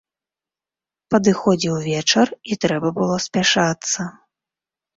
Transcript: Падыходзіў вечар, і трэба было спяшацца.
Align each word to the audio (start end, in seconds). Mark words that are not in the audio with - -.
Падыходзіў 1.15 1.75
вечар, 1.89 2.27
і 2.51 2.59
трэба 2.67 2.89
было 2.99 3.21
спяшацца. 3.29 4.11